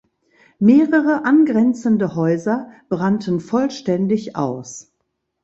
Mehrere 0.57 1.25
angrenzende 1.25 2.15
Häuser 2.15 2.71
brannten 2.89 3.39
vollständig 3.39 4.35
aus. 4.35 4.91